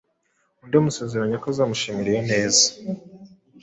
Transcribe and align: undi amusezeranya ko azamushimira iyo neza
undi 0.61 0.75
amusezeranya 0.81 1.41
ko 1.41 1.47
azamushimira 1.53 2.09
iyo 2.11 2.21
neza 2.31 2.65